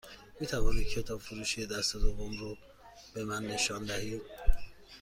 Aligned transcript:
می 0.39 0.47
توانید 0.47 0.87
کتاب 0.87 1.19
فروشی 1.19 1.65
دست 1.65 1.95
دوم 1.95 2.37
رو 2.37 2.57
به 3.13 3.25
من 3.25 3.45
نشان 3.47 3.85
دهید؟ 3.85 4.21